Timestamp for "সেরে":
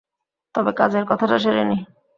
1.39-1.63